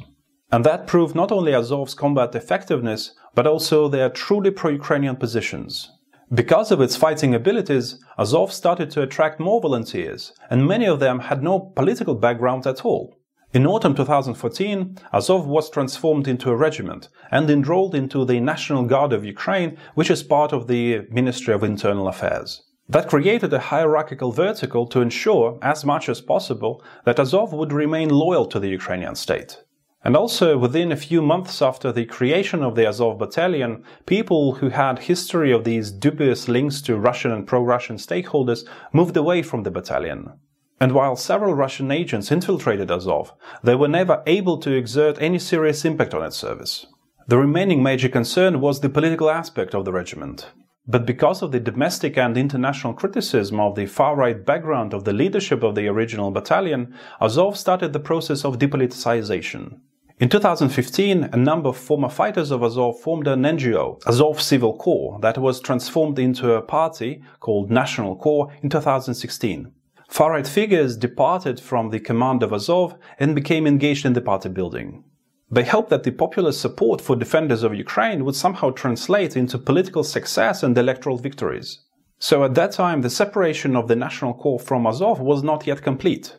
[0.51, 5.91] And that proved not only Azov's combat effectiveness, but also their truly pro Ukrainian positions.
[6.34, 11.20] Because of its fighting abilities, Azov started to attract more volunteers, and many of them
[11.20, 13.14] had no political background at all.
[13.56, 19.14] In autumn 2014, Azov was transformed into a regiment and enrolled into the National Guard
[19.14, 22.64] of Ukraine, which is part of the Ministry of Internal Affairs.
[22.89, 28.10] That created a hierarchical vertical to ensure, as much as possible, that Azov would remain
[28.10, 29.64] loyal to the Ukrainian state.
[30.03, 34.68] And also, within a few months after the creation of the Azov battalion, people who
[34.68, 39.72] had history of these dubious links to Russian and pro-Russian stakeholders moved away from the
[39.72, 40.34] battalion.
[40.80, 45.86] And while several Russian agents infiltrated Azov, they were never able to exert any serious
[45.86, 46.86] impact on its service.
[47.28, 50.51] The remaining major concern was the political aspect of the regiment.
[50.88, 55.13] But because of the domestic and international criticism of the far right background of the
[55.13, 59.80] leadership of the original battalion, Azov started the process of depoliticization.
[60.19, 65.19] In 2015, a number of former fighters of Azov formed an NGO, Azov Civil Corps,
[65.21, 69.71] that was transformed into a party called National Corps in 2016.
[70.08, 74.49] Far right figures departed from the command of Azov and became engaged in the party
[74.49, 75.03] building.
[75.51, 80.03] They hoped that the popular support for defenders of Ukraine would somehow translate into political
[80.03, 81.80] success and electoral victories.
[82.18, 85.82] So at that time, the separation of the National Corps from Azov was not yet
[85.82, 86.38] complete.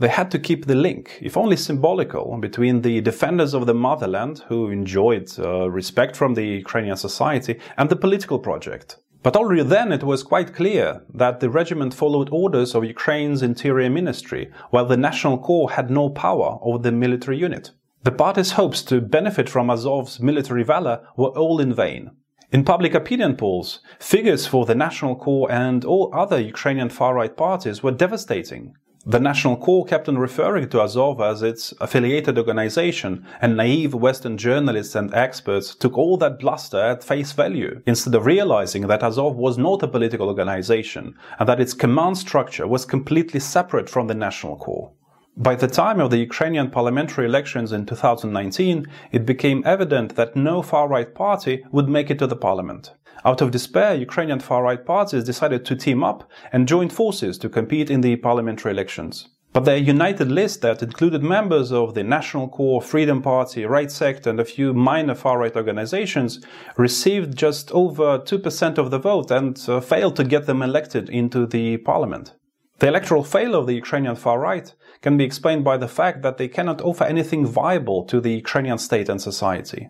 [0.00, 4.44] They had to keep the link, if only symbolical, between the defenders of the motherland,
[4.48, 8.96] who enjoyed uh, respect from the Ukrainian society, and the political project.
[9.28, 13.90] But already then it was quite clear that the regiment followed orders of Ukraine's interior
[13.90, 17.72] ministry, while the National Corps had no power over the military unit.
[18.04, 22.12] The party's hopes to benefit from Azov's military valor were all in vain.
[22.52, 27.82] In public opinion polls, figures for the National Corps and all other Ukrainian far-right parties
[27.82, 28.76] were devastating.
[29.08, 34.36] The National Corps kept on referring to Azov as its affiliated organization, and naive Western
[34.36, 39.34] journalists and experts took all that bluster at face value, instead of realizing that Azov
[39.34, 44.14] was not a political organization, and that its command structure was completely separate from the
[44.14, 44.92] National Corps.
[45.38, 50.60] By the time of the Ukrainian parliamentary elections in 2019, it became evident that no
[50.60, 52.92] far-right party would make it to the parliament.
[53.24, 57.90] Out of despair, Ukrainian far-right parties decided to team up and join forces to compete
[57.90, 59.28] in the parliamentary elections.
[59.52, 64.30] But their united list that included members of the National Corps, Freedom Party, Right Sector,
[64.30, 66.40] and a few minor far-right organizations
[66.76, 71.46] received just over 2% of the vote and uh, failed to get them elected into
[71.46, 72.34] the parliament.
[72.78, 76.36] The electoral failure of the Ukrainian far right can be explained by the fact that
[76.36, 79.88] they cannot offer anything viable to the Ukrainian state and society.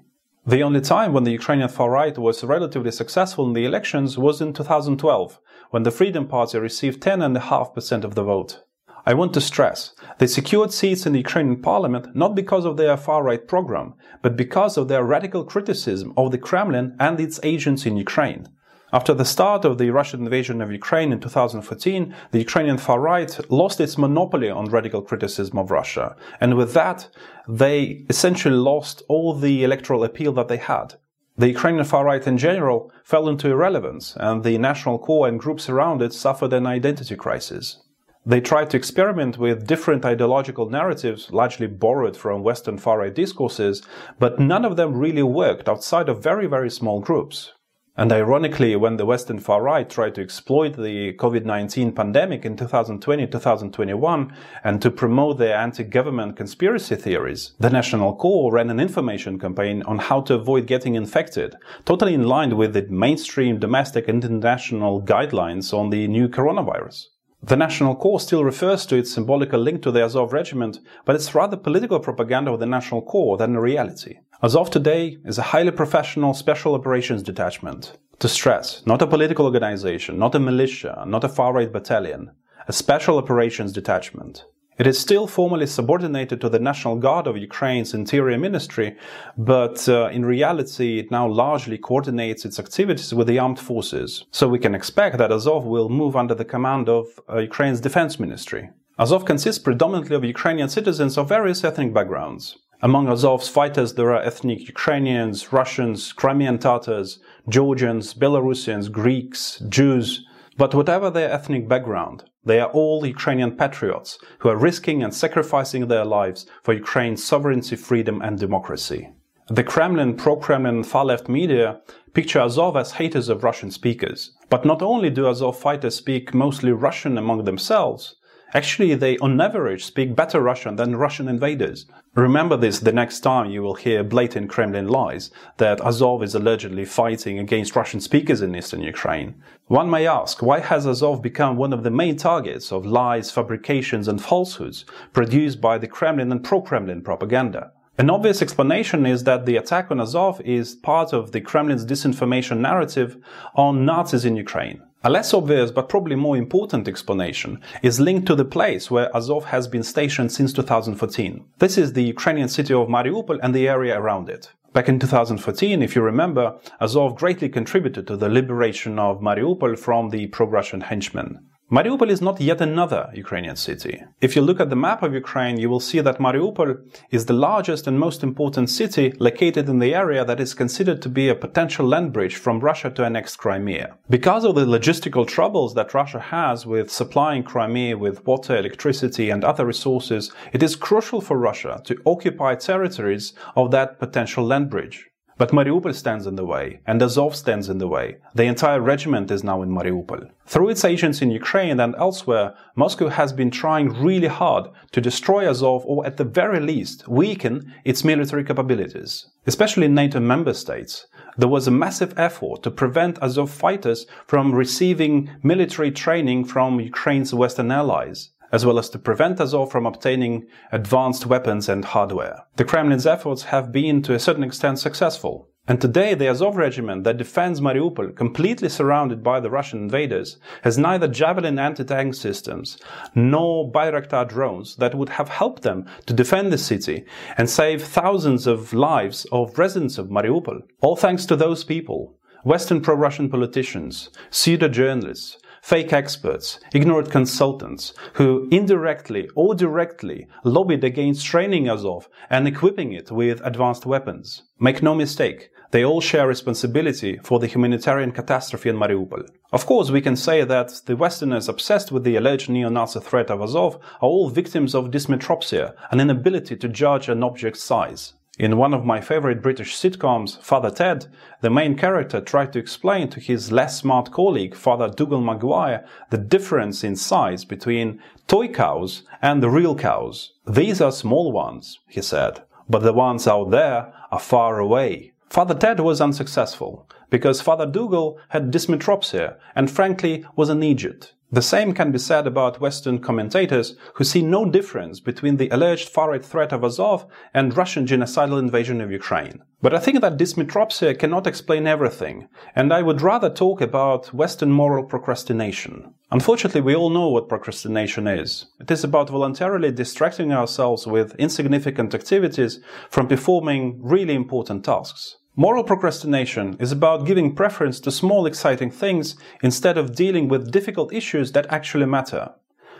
[0.48, 4.40] The only time when the Ukrainian far right was relatively successful in the elections was
[4.40, 5.38] in 2012,
[5.68, 8.62] when the Freedom Party received 10.5% of the vote.
[9.04, 12.96] I want to stress, they secured seats in the Ukrainian parliament not because of their
[12.96, 13.92] far right program,
[14.22, 18.48] but because of their radical criticism of the Kremlin and its agents in Ukraine.
[18.90, 23.38] After the start of the Russian invasion of Ukraine in 2014, the Ukrainian far right
[23.50, 26.16] lost its monopoly on radical criticism of Russia.
[26.40, 27.10] And with that,
[27.46, 30.94] they essentially lost all the electoral appeal that they had.
[31.36, 35.68] The Ukrainian far right in general fell into irrelevance, and the National Corps and groups
[35.68, 37.82] around it suffered an identity crisis.
[38.24, 43.82] They tried to experiment with different ideological narratives, largely borrowed from Western far right discourses,
[44.18, 47.52] but none of them really worked outside of very, very small groups.
[47.98, 54.32] And ironically, when the Western far right tried to exploit the COVID-19 pandemic in 2020-2021
[54.62, 59.98] and to promote their anti-government conspiracy theories, the National Corps ran an information campaign on
[59.98, 65.74] how to avoid getting infected, totally in line with the mainstream domestic and international guidelines
[65.76, 67.06] on the new coronavirus.
[67.42, 71.34] The National Corps still refers to its symbolical link to the Azov regiment, but it's
[71.34, 74.18] rather political propaganda of the National Corps than a reality.
[74.40, 77.98] Azov today is a highly professional special operations detachment.
[78.20, 82.30] To stress, not a political organization, not a militia, not a far right battalion,
[82.68, 84.44] a special operations detachment.
[84.78, 88.96] It is still formally subordinated to the National Guard of Ukraine's Interior Ministry,
[89.36, 94.24] but uh, in reality it now largely coordinates its activities with the armed forces.
[94.30, 98.20] So we can expect that Azov will move under the command of uh, Ukraine's Defense
[98.20, 98.70] Ministry.
[99.00, 102.56] Azov consists predominantly of Ukrainian citizens of various ethnic backgrounds.
[102.80, 107.18] Among Azov's fighters there are ethnic Ukrainians, Russians, Crimean Tatars,
[107.48, 110.24] Georgians, Belarusians, Greeks, Jews,
[110.56, 115.88] but whatever their ethnic background, they are all Ukrainian patriots who are risking and sacrificing
[115.88, 119.10] their lives for Ukraine's sovereignty, freedom, and democracy.
[119.48, 121.80] The Kremlin, pro-Kremlin, far-left media
[122.14, 124.36] picture Azov as haters of Russian speakers.
[124.50, 128.14] But not only do Azov fighters speak mostly Russian among themselves,
[128.54, 131.84] Actually, they on average speak better Russian than Russian invaders.
[132.14, 136.86] Remember this the next time you will hear blatant Kremlin lies that Azov is allegedly
[136.86, 139.34] fighting against Russian speakers in eastern Ukraine.
[139.66, 144.08] One may ask, why has Azov become one of the main targets of lies, fabrications
[144.08, 147.72] and falsehoods produced by the Kremlin and pro-Kremlin propaganda?
[147.98, 152.60] An obvious explanation is that the attack on Azov is part of the Kremlin's disinformation
[152.60, 153.18] narrative
[153.56, 154.80] on Nazis in Ukraine.
[155.08, 159.46] A less obvious but probably more important explanation is linked to the place where Azov
[159.46, 161.46] has been stationed since 2014.
[161.60, 164.52] This is the Ukrainian city of Mariupol and the area around it.
[164.74, 170.10] Back in 2014, if you remember, Azov greatly contributed to the liberation of Mariupol from
[170.10, 171.38] the pro-Russian henchmen.
[171.70, 174.02] Mariupol is not yet another Ukrainian city.
[174.22, 176.78] If you look at the map of Ukraine, you will see that Mariupol
[177.10, 181.10] is the largest and most important city located in the area that is considered to
[181.10, 183.98] be a potential land bridge from Russia to annex Crimea.
[184.08, 189.44] Because of the logistical troubles that Russia has with supplying Crimea with water, electricity, and
[189.44, 195.07] other resources, it is crucial for Russia to occupy territories of that potential land bridge.
[195.38, 198.16] But Mariupol stands in the way, and Azov stands in the way.
[198.34, 200.30] The entire regiment is now in Mariupol.
[200.46, 205.48] Through its agents in Ukraine and elsewhere, Moscow has been trying really hard to destroy
[205.48, 209.28] Azov or at the very least weaken its military capabilities.
[209.46, 214.52] Especially in NATO member states, there was a massive effort to prevent Azov fighters from
[214.52, 220.46] receiving military training from Ukraine's Western allies as well as to prevent Azov from obtaining
[220.72, 222.44] advanced weapons and hardware.
[222.56, 225.48] The Kremlin's efforts have been to a certain extent successful.
[225.66, 230.78] And today, the Azov regiment that defends Mariupol, completely surrounded by the Russian invaders, has
[230.78, 232.78] neither Javelin anti-tank systems
[233.14, 237.04] nor Bayraktar drones that would have helped them to defend the city
[237.36, 240.62] and save thousands of lives of residents of Mariupol.
[240.80, 249.28] All thanks to those people, Western pro-Russian politicians, pseudo-journalists, fake experts, ignorant consultants who indirectly
[249.34, 254.42] or directly lobbied against training Azov and equipping it with advanced weapons.
[254.58, 259.28] Make no mistake, they all share responsibility for the humanitarian catastrophe in Mariupol.
[259.52, 263.42] Of course, we can say that the Westerners obsessed with the alleged neo-Nazi threat of
[263.42, 268.14] Azov are all victims of dysmetropsia, an inability to judge an object's size.
[268.38, 271.06] In one of my favorite British sitcoms, Father Ted,
[271.40, 276.18] the main character tried to explain to his less smart colleague, Father Dougal Maguire, the
[276.18, 280.34] difference in size between toy cows and the real cows.
[280.46, 285.10] These are small ones, he said, but the ones out there are far away.
[285.28, 291.12] Father Ted was unsuccessful because Father Dougal had dysmetropsia and frankly was an idiot.
[291.30, 295.90] The same can be said about Western commentators who see no difference between the alleged
[295.90, 297.04] far-right threat of Azov
[297.34, 299.42] and Russian genocidal invasion of Ukraine.
[299.60, 304.50] But I think that dysmetropsia cannot explain everything, and I would rather talk about Western
[304.50, 305.92] moral procrastination.
[306.10, 308.46] Unfortunately, we all know what procrastination is.
[308.58, 315.17] It is about voluntarily distracting ourselves with insignificant activities from performing really important tasks.
[315.40, 320.92] Moral procrastination is about giving preference to small exciting things instead of dealing with difficult
[320.92, 322.34] issues that actually matter.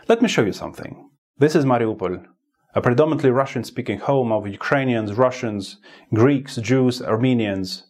[0.09, 1.09] Let me show you something.
[1.37, 2.25] This is Mariupol,
[2.75, 5.77] a predominantly Russian speaking home of Ukrainians, Russians,
[6.13, 7.83] Greeks, Jews, Armenians.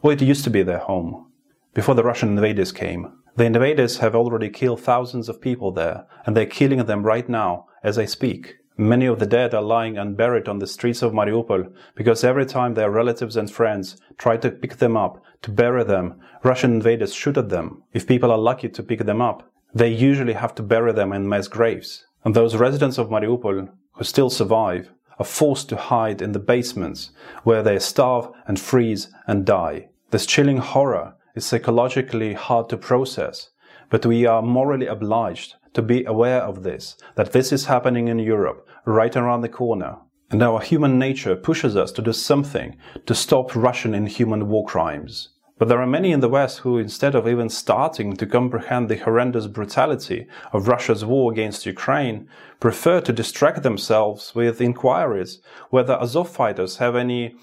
[0.00, 1.32] Well, it used to be their home,
[1.74, 3.20] before the Russian invaders came.
[3.34, 7.66] The invaders have already killed thousands of people there, and they're killing them right now
[7.82, 8.58] as I speak.
[8.76, 12.74] Many of the dead are lying unburied on the streets of Mariupol because every time
[12.74, 17.36] their relatives and friends try to pick them up, to bury them, Russian invaders shoot
[17.36, 17.84] at them.
[17.92, 21.28] If people are lucky to pick them up, they usually have to bury them in
[21.28, 22.06] mass graves.
[22.24, 27.10] And those residents of Mariupol who still survive are forced to hide in the basements
[27.44, 29.88] where they starve and freeze and die.
[30.10, 33.50] This chilling horror is psychologically hard to process,
[33.88, 38.18] but we are morally obliged to be aware of this, that this is happening in
[38.18, 39.98] Europe, right around the corner.
[40.30, 45.28] And our human nature pushes us to do something to stop Russian inhuman war crimes.
[45.56, 48.96] But there are many in the West who, instead of even starting to comprehend the
[48.96, 56.28] horrendous brutality of Russia's war against Ukraine, prefer to distract themselves with inquiries whether Azov
[56.28, 57.36] fighters have any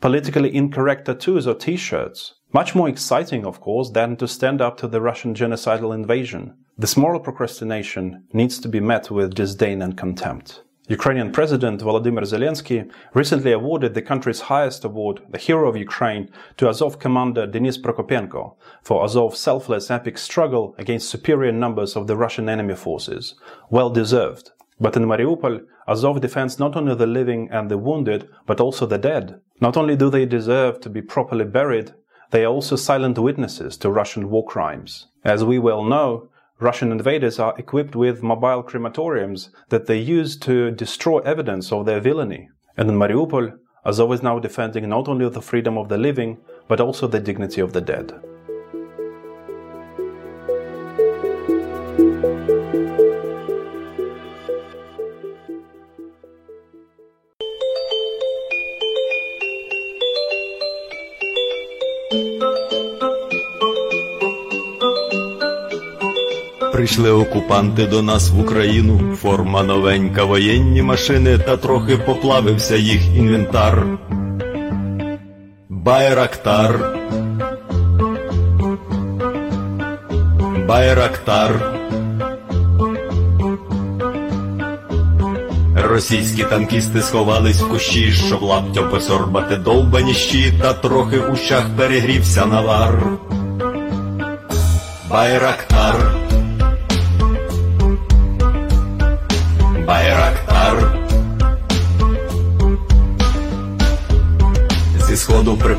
[0.00, 2.34] politically incorrect tattoos or t-shirts.
[2.52, 6.56] Much more exciting, of course, than to stand up to the Russian genocidal invasion.
[6.78, 10.62] This moral procrastination needs to be met with disdain and contempt.
[10.88, 16.70] Ukrainian President Volodymyr Zelensky recently awarded the country's highest award, the Hero of Ukraine, to
[16.70, 22.48] Azov commander Denis Prokopenko for Azov's selfless epic struggle against superior numbers of the Russian
[22.48, 23.34] enemy forces.
[23.68, 24.52] Well deserved.
[24.80, 28.96] But in Mariupol, Azov defends not only the living and the wounded, but also the
[28.96, 29.40] dead.
[29.60, 31.92] Not only do they deserve to be properly buried,
[32.30, 35.08] they are also silent witnesses to Russian war crimes.
[35.22, 36.30] As we well know,
[36.62, 41.98] Russian invaders are equipped with mobile crematoriums that they use to destroy evidence of their
[41.98, 42.50] villainy.
[42.76, 46.38] And in Mariupol, Azov is now defending not only the freedom of the living,
[46.68, 48.12] but also the dignity of the dead.
[66.72, 73.86] Прийшли окупанти до нас в Україну, форма новенька, воєнні машини, та трохи поплавився їх інвентар.
[75.68, 76.98] Байрактар.
[80.68, 81.72] Байрактар.
[85.76, 92.46] Російські танкісти сховались в кущі, щоб лаптя посорбати довбані щі, та трохи у щах перегрівся
[92.46, 93.02] навар.
[95.10, 95.91] Байрактар.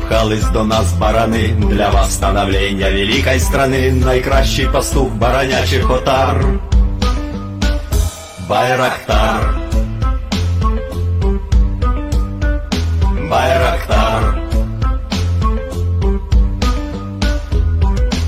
[0.04, 6.44] Сходу до нас барани Для восстановлення великой страны Найкращий пастух баранячих отар
[8.48, 9.54] Байрактар
[13.30, 14.40] Байрактар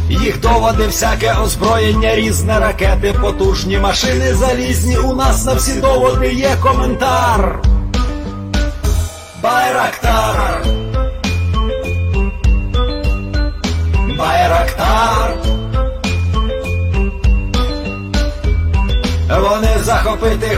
[0.08, 4.98] Їх доводи, всяке озброєння, різне ракети, потужні машини залізні.
[4.98, 7.65] У нас на всі доводи є коментар.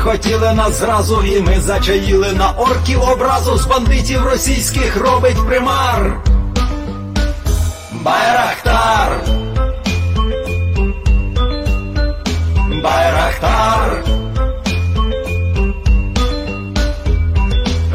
[0.09, 6.21] Хотіли нас зразу, і ми зачаїли на орків образу з бандитів російських робить примар.
[7.93, 9.21] Байрактар.
[12.83, 14.05] Байрактар.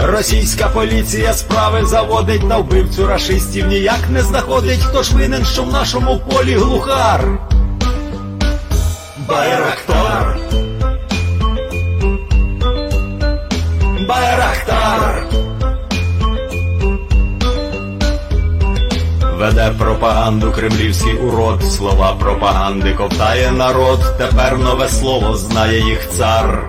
[0.03, 5.71] Російська поліція справи заводить на вбивцю рашистів ніяк не знаходить, хто ж винен, що в
[5.71, 7.52] нашому полі глухар.
[19.42, 26.68] Веде пропаганду кремлівський урод, слова пропаганди ковтає народ, тепер нове слово знає їх цар.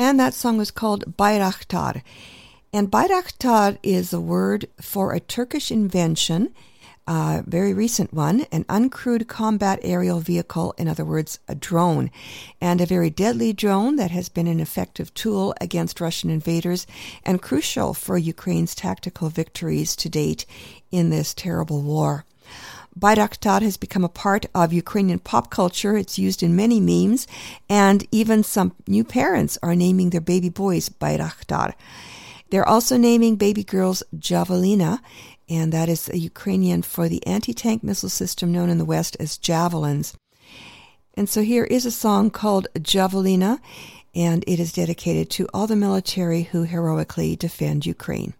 [0.00, 2.02] And that song was called Bayraktar.
[2.72, 6.54] And Bayraktar is a word for a Turkish invention,
[7.07, 12.09] a very recent one, an uncrewed combat aerial vehicle, in other words, a drone,
[12.59, 16.87] and a very deadly drone that has been an effective tool against Russian invaders
[17.23, 20.45] and crucial for Ukraine's tactical victories to date
[20.91, 22.25] in this terrible war.
[22.97, 25.97] Bayraktar has become a part of Ukrainian pop culture.
[25.97, 27.27] It's used in many memes,
[27.69, 31.73] and even some new parents are naming their baby boys Bayraktar.
[32.51, 34.99] They're also naming baby girls Javelina,
[35.49, 39.15] and that is a Ukrainian for the anti tank missile system known in the West
[39.19, 40.15] as Javelins.
[41.13, 43.59] And so here is a song called Javelina,
[44.13, 48.33] and it is dedicated to all the military who heroically defend Ukraine.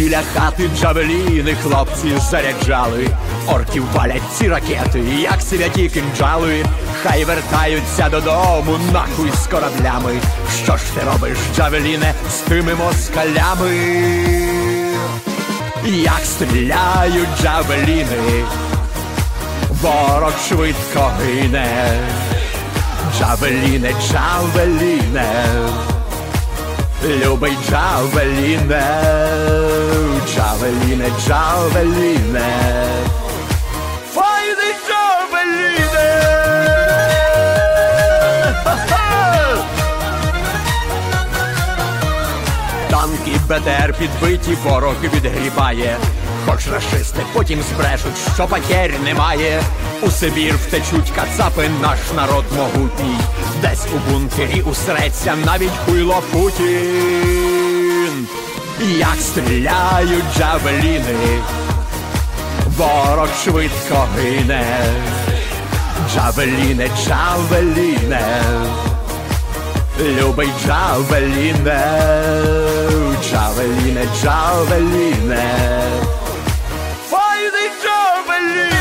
[0.00, 3.06] Біля хати джавеліни хлопці заряджали,
[3.48, 6.64] орків палять ці ракети, як святі кинджали,
[7.02, 10.12] хай вертаються додому, нахуй з кораблями.
[10.64, 13.74] Що ж ти робиш, джавеліне, з тими москалями?
[15.84, 18.44] Як стріляють джавеліни,
[19.82, 21.98] ворог швидко гине,
[23.18, 25.44] джавеліне, джавеліне.
[27.04, 28.84] Любий Джавеліне,
[30.70, 32.50] Джавеліне, Джавеліне,
[34.14, 36.20] Файний Джавеліне!
[42.90, 45.96] Танки БТР підбиті, ворог відгрібає.
[46.46, 49.62] Хоч рашисти потім збрешуть, що потерь немає.
[50.02, 53.16] У Сибір втечуть кацапи, наш народ могутній.
[53.62, 58.26] Десь у бункері усреться навіть хуйло Путін.
[58.82, 61.42] Як стріляють джавеліни,
[62.76, 64.64] ворог швидко гине.
[66.12, 68.42] Джавеліне, джавеліне,
[70.00, 71.82] любий джавеліне,
[73.22, 75.82] джавеліне, джавеліне.
[77.10, 78.79] Файний джавеліне!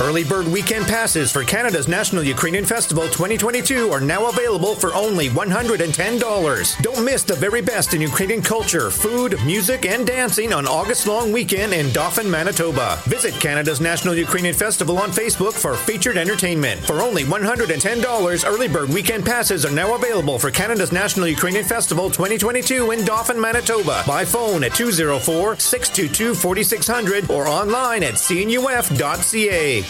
[0.00, 5.28] Early bird weekend passes for Canada's National Ukrainian Festival 2022 are now available for only
[5.28, 6.82] $110.
[6.82, 11.32] Don't miss the very best in Ukrainian culture, food, music, and dancing on August long
[11.32, 12.98] weekend in Dauphin, Manitoba.
[13.04, 16.80] Visit Canada's National Ukrainian Festival on Facebook for featured entertainment.
[16.80, 22.08] For only $110, early bird weekend passes are now available for Canada's National Ukrainian Festival
[22.08, 29.89] 2022 in Dauphin, Manitoba by phone at 204 622 4600 or online at cnuf.ca.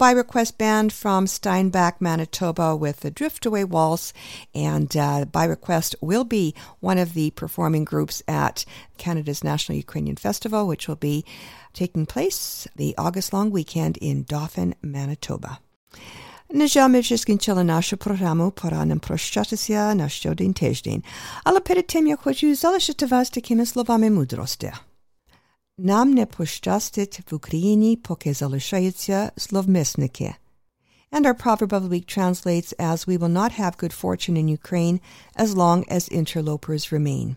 [0.00, 4.14] by request band from Steinbach, Manitoba, with the Driftaway Waltz.
[4.54, 8.64] And uh, by request will be one of the performing groups at
[8.96, 11.22] Canada's National Ukrainian Festival, which will be
[11.74, 15.58] taking place the August long weekend in Dauphin, Manitoba.
[16.54, 21.02] Na żamy wszystkim ciele nasze programu poranem proszczatysja na środin tydzień,
[21.44, 24.10] ale przed tym ja chcę zaleszczyć was takimi słowami.
[25.79, 30.35] Нам не пощастить в Україні, поки залишаються словмисники.
[31.11, 34.47] And our proverb of the week translates as We will not have good fortune in
[34.47, 34.99] Ukraine
[35.35, 37.35] as long as interlopers remain.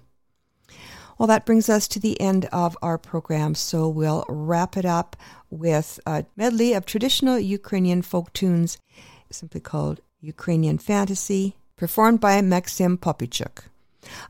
[1.17, 5.17] Well, that brings us to the end of our program, so we'll wrap it up
[5.51, 8.79] with a medley of traditional Ukrainian folk tunes,
[9.31, 13.65] simply called Ukrainian Fantasy, performed by Maxim Popichuk.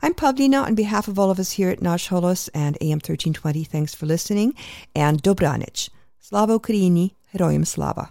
[0.02, 3.64] I'm Pavlina on behalf of all of us here at Nash Holos and AM 1320.
[3.64, 4.54] Thanks for listening,
[4.94, 5.90] and Dobranich.
[6.22, 8.10] Slavo Ukraini, Heroyam Slava.